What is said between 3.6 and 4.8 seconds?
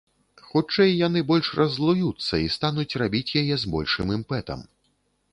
з большым імпэтам.